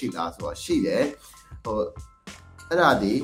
[0.00, 1.04] ရှိလားဆိုတော့ရှိတယ်
[1.64, 1.78] ဟို
[2.68, 3.14] အဲ့ဒါဒီ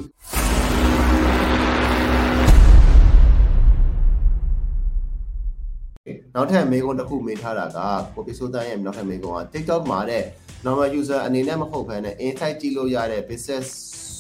[6.35, 7.79] နောက်ထပ်မေးခွန်းတစ်ခုမေးထားတာက
[8.15, 10.25] ကိုပီဆိုတန်ရဲ့နောက်ထပ်မေးခွန်းက TikTok မှာတဲ့
[10.65, 13.67] normal user အနေနဲ့မဟုတ်ဘဲနဲ့ insight ကြည့်လို့ရတဲ့ business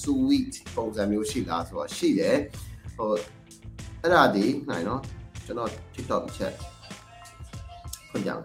[0.00, 2.36] suite ပုံစံမျိုးရှိလားဆိုတော့ရှိတယ်
[2.96, 3.11] ဟို
[4.02, 5.00] အဲ့ဒါဒီနိုင်နော်
[5.46, 6.54] ကျွန်တော် TikTok chat
[8.11, 8.43] ဖွင့်ကြအောင်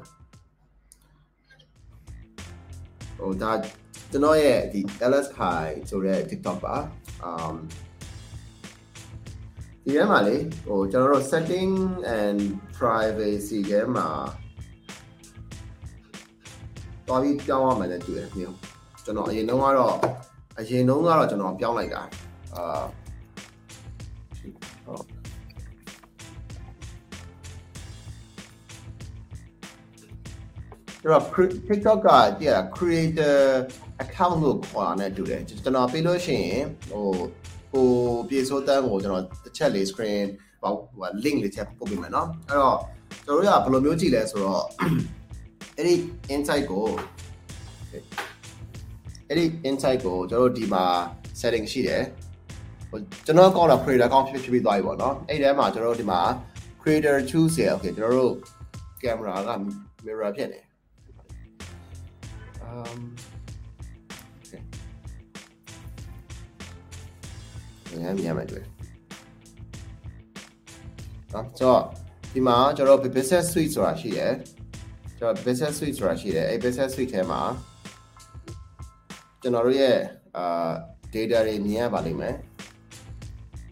[3.18, 3.52] ဟိုဒါ
[4.12, 6.76] ကျွန်တော်ရဲ့ဒီ LS High ဆိုတဲ့ TikTok ပါ
[7.30, 7.56] um
[9.84, 10.36] ဒီထဲမှာလေ
[10.68, 11.72] ဟိုကျွန်တော်တို့ setting
[12.20, 12.40] and
[12.78, 14.08] privacy ထဲမှာ
[17.08, 18.58] တော်ပြီးပြောင်းရမယ်လည်းတွေ့တယ်မျိုး
[19.04, 19.96] ကျွန်တော်အရင်တုန်းကတော့
[20.60, 22.02] အရင်တုန်းကတော့ကျွန်တော်ပြောင်းလိုက်တာ
[22.56, 22.82] အာ
[31.03, 31.25] အဲ့တော့
[31.69, 32.09] TikTok က
[32.41, 33.37] တည်းက creator
[34.05, 37.07] account လို့ခေါ်တာနဲ့တူတယ်ကျွန်တော်ပြီးလို့ရှိရင်ဟို
[37.71, 37.89] ဟို
[38.29, 40.27] ပြေစိုးတန်းကိုကျွန်တော်တစ်ချက်လေး screen
[40.63, 40.73] ဟို
[41.25, 42.79] link လေးချက်ပို့ပေးမယ်เนาะအဲ့တော့
[43.25, 44.63] ကျွန်တော်တို့ကဘယ်လိုမျိုးကြည့်လဲဆိုတော့
[45.77, 45.95] အဲ့ဒီ
[46.35, 46.87] insight ကို
[49.29, 50.85] အဲ့ဒီ insight ကိုကျွန်တော်တို့ဒီမှာ
[51.41, 52.03] setting ရှိတယ်
[52.91, 56.21] ဟိုကျွန်တော်ကောင်းတာ creator account ဖြစ်ဖြစ်ပြီးသွားပြီပေါ့เนาะအဲ့ဒီထဲမှာကျွန်တော်တို့ဒီမှာ
[56.83, 58.35] creator choose ရ okay ကျွန်တော်တို့
[59.03, 59.51] camera က
[60.05, 60.61] mirror ဖြစ်နေ
[62.72, 63.00] um
[68.04, 68.66] ငါမြင်ရမယ်တွေ့
[71.34, 71.82] နော်ဆိုတော့
[72.34, 74.34] ဒီမှာကျွန်တော် business suite ဆိုတာရှိတယ်
[75.18, 77.42] ကျွန်တော် business suite ဆိုတာရှိတယ်အဲ့ business suite ထဲမှာ
[79.42, 79.98] ကျွန်တော်တို့ရဲ့
[80.38, 80.72] အာ
[81.14, 82.36] data တွေမြင်ရပါလိမ့်မယ်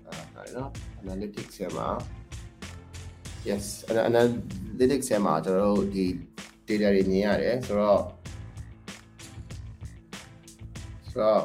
[0.08, 0.70] အာနော်
[1.02, 1.88] analytics ထဲမှာ
[3.48, 3.66] yes
[4.10, 6.06] analytics ထဲမှာကျွန်တော်တို့ဒီ
[6.68, 8.02] data တွေမြင်ရတယ်ဆိုတော့
[11.12, 11.44] ဆိုတော့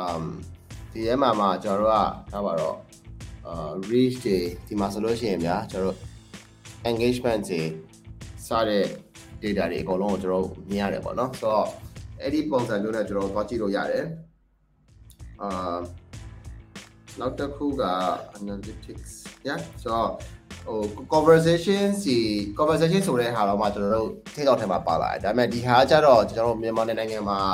[0.00, 0.24] um
[0.92, 2.76] ဒီထဲမှာမှာကျွန်တော်တို့ကထားပါတော့
[3.46, 4.36] အာ reach တွေ
[4.66, 5.98] ဒီမှာဆိုလို့ရှိရင်ဗျာကျွန်တော်တို့
[6.90, 7.60] engagement တွေ
[8.46, 8.84] စတဲ့
[9.42, 11.66] data တွေအကုန်လုံးကိုကျွန်တော်တို့မြင်ရတယ်ပေါ့နော်ဆိုတော့
[12.20, 14.04] အဲ့ဒီပုံစံမျိုးနဲ့ကျွန်တော်သွားကြည့်လို့ရတယ်
[15.42, 15.78] အာ
[17.20, 17.82] နောက်တစ်ခုက
[18.38, 19.12] analytics
[19.46, 20.10] yeah ဆိုတော့
[20.66, 20.80] ဟို
[21.14, 22.16] conversation စီ
[22.58, 27.52] conversation ဆိုတဲ့ဟာတော့မှကျွန်တော်တို့ TikTok ထဲမှာပါလာတယ်ဒါပေမဲ့ဒီဟာကျတော့ကျွန်တော်တို့မြန်မာနိုင်ငံမှာအာ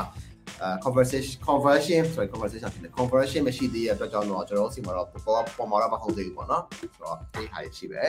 [0.85, 8.03] conversation conversion sorry conversation ဖြစ်တယ် conversion မရှိသေးတဲ့အတွက်ကြောင့်တော့ကျွန်တော်တို့စီမှာတော့ပေါ်ပေါ်မှာတော့မဟုတ်သေးဘူးပေါ့နော်ဆိုတော့ဒီဟာရှိပဲ